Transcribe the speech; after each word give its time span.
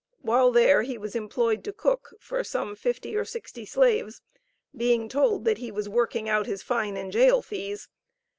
While 0.23 0.51
there, 0.51 0.81
he 0.81 0.97
was 0.97 1.15
employed 1.15 1.63
to 1.63 1.71
cook 1.71 2.15
for 2.19 2.43
some 2.43 2.75
fifty 2.75 3.15
or 3.15 3.23
sixty 3.23 3.67
slaves, 3.67 4.23
being 4.75 5.07
told 5.07 5.45
that 5.45 5.59
he 5.59 5.69
was 5.69 5.87
working 5.87 6.27
out 6.27 6.47
his 6.47 6.63
fine 6.63 6.97
and 6.97 7.11
jail 7.11 7.43
fees. 7.43 7.87